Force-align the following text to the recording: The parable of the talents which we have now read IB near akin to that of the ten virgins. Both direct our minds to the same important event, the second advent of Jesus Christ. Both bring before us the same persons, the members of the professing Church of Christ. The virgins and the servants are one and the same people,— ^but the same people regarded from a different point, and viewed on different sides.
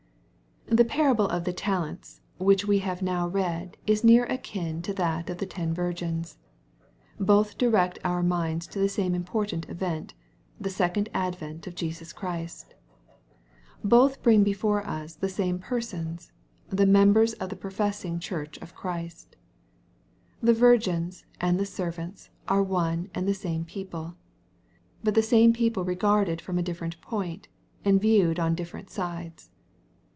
The 0.67 0.85
parable 0.85 1.27
of 1.27 1.43
the 1.43 1.51
talents 1.51 2.21
which 2.37 2.65
we 2.65 2.79
have 2.79 3.01
now 3.01 3.27
read 3.27 3.75
IB 3.89 3.99
near 4.05 4.23
akin 4.27 4.81
to 4.83 4.93
that 4.93 5.29
of 5.29 5.39
the 5.39 5.45
ten 5.45 5.73
virgins. 5.73 6.37
Both 7.19 7.57
direct 7.57 7.99
our 8.05 8.23
minds 8.23 8.67
to 8.67 8.79
the 8.79 8.87
same 8.87 9.13
important 9.13 9.67
event, 9.67 10.13
the 10.61 10.69
second 10.69 11.09
advent 11.13 11.67
of 11.67 11.75
Jesus 11.75 12.13
Christ. 12.13 12.73
Both 13.83 14.23
bring 14.23 14.45
before 14.45 14.87
us 14.87 15.15
the 15.15 15.27
same 15.27 15.59
persons, 15.59 16.31
the 16.69 16.85
members 16.85 17.33
of 17.33 17.49
the 17.49 17.57
professing 17.57 18.17
Church 18.17 18.57
of 18.59 18.73
Christ. 18.73 19.35
The 20.41 20.53
virgins 20.53 21.25
and 21.41 21.59
the 21.59 21.65
servants 21.65 22.29
are 22.47 22.63
one 22.63 23.09
and 23.13 23.27
the 23.27 23.33
same 23.33 23.65
people,— 23.65 24.15
^but 25.05 25.15
the 25.15 25.21
same 25.21 25.51
people 25.51 25.83
regarded 25.83 26.39
from 26.39 26.57
a 26.57 26.61
different 26.63 27.01
point, 27.01 27.49
and 27.83 27.99
viewed 27.99 28.39
on 28.39 28.55
different 28.55 28.89
sides. 28.89 29.49